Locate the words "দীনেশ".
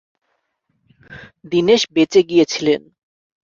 1.51-1.81